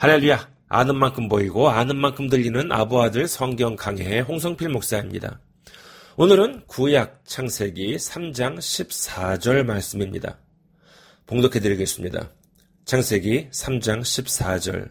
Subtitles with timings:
[0.00, 0.48] 할렐루야!
[0.68, 5.42] 아는 만큼 보이고 아는 만큼 들리는 아부아들 성경 강해의 홍성필 목사입니다.
[6.16, 10.38] 오늘은 구약 창세기 3장 14절 말씀입니다.
[11.26, 12.30] 봉독해 드리겠습니다.
[12.86, 14.90] 창세기 3장 14절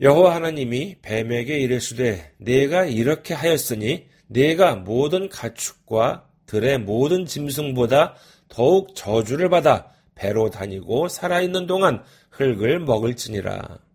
[0.00, 8.14] 여호와 하나님이 뱀에게 이르시되 내가 이렇게 하였으니 내가 모든 가축과 들의 모든 짐승보다
[8.48, 13.86] 더욱 저주를 받아 배로 다니고 살아있는 동안 흙을 먹을지니라.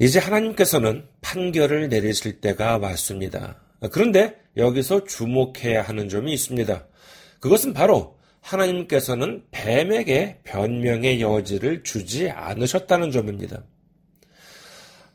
[0.00, 3.60] 이제 하나님께서는 판결을 내리실 때가 왔습니다.
[3.92, 6.86] 그런데 여기서 주목해야 하는 점이 있습니다.
[7.38, 13.62] 그것은 바로 하나님께서는 뱀에게 변명의 여지를 주지 않으셨다는 점입니다.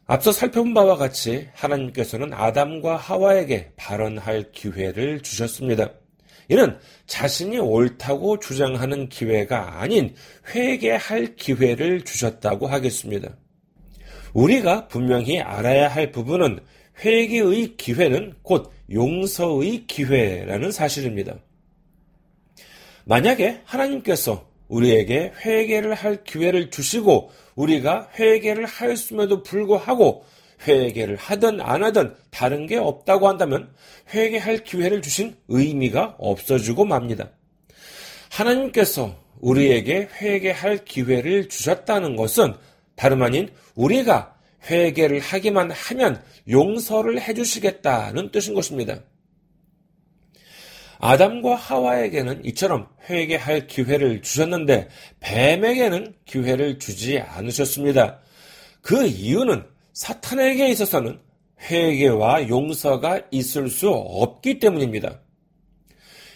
[0.06, 5.94] 앞서 살펴본 바와 같이 하나님께서는 아담과 하와에게 발언할 기회를 주셨습니다.
[6.48, 10.14] 이는 자신이 옳다고 주장하는 기회가 아닌
[10.54, 13.36] 회개할 기회를 주셨다고 하겠습니다.
[14.36, 16.60] 우리가 분명히 알아야 할 부분은
[17.04, 21.36] 회개의 기회는 곧 용서의 기회라는 사실입니다.
[23.06, 30.26] 만약에 하나님께서 우리에게 회개를 할 기회를 주시고 우리가 회개를 하였음에도 불구하고
[30.68, 33.70] 회개를 하든 안 하든 다른 게 없다고 한다면
[34.14, 37.30] 회개할 기회를 주신 의미가 없어지고 맙니다.
[38.32, 42.54] 하나님께서 우리에게 회개할 기회를 주셨다는 것은
[42.96, 44.36] 다름 아닌 우리가
[44.70, 49.00] 회개를 하기만 하면 용서를 해주시겠다는 뜻인 것입니다.
[51.00, 54.88] 아담과 하와에게는 이처럼 회개할 기회를 주셨는데
[55.20, 58.20] 뱀에게는 기회를 주지 않으셨습니다.
[58.82, 61.20] 그 이유는 사탄에게 있어서는
[61.70, 65.20] 회개와 용서가 있을 수 없기 때문입니다.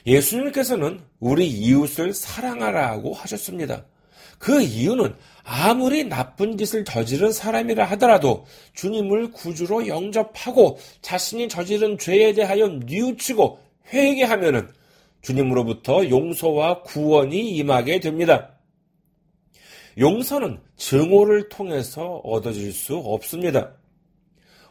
[0.05, 3.85] 예수님께서는 우리 이웃을 사랑하라고 하셨습니다.
[4.37, 12.67] 그 이유는 아무리 나쁜 짓을 저지른 사람이라 하더라도 주님을 구주로 영접하고 자신이 저지른 죄에 대하여
[12.67, 13.59] 뉘우치고
[13.91, 14.69] 회개하면은
[15.21, 18.51] 주님으로부터 용서와 구원이 임하게 됩니다.
[19.97, 23.73] 용서는 증오를 통해서 얻어질 수 없습니다.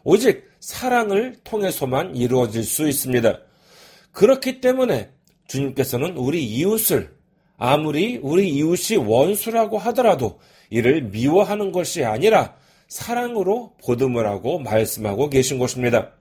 [0.05, 3.41] 오직 사랑을 통해서만 이루어질 수 있습니다.
[4.13, 5.11] 그렇기 때문에
[5.49, 7.18] 주님께서는 우리 이웃을
[7.59, 10.39] 아무리 우리 이웃이 원수라고 하더라도
[10.71, 12.55] 이를 미워하는 것이 아니라
[12.87, 16.13] 사랑으로 보듬으라고 말씀하고 계신 것입니다.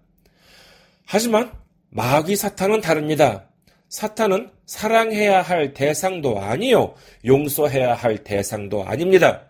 [1.06, 1.53] 하지만
[1.90, 3.47] 마귀 사탄은 다릅니다.
[3.88, 6.96] 사탄은 사랑해야 할 대상도 아니요,
[7.26, 9.44] 용서해야 할 대상도 아닙니다.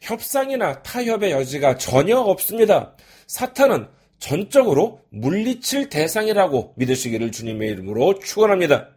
[0.00, 2.96] 협상이나 타협의 여지가 전혀 없습니다.
[3.26, 3.88] 사탄은
[4.18, 8.88] 전적으로 물리칠 대상이라고 믿으시기를 주님의 이름으로 축원합니다.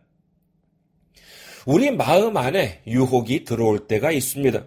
[1.66, 4.64] 우리 마음 안에 유혹이 들어올 때가 있습니다.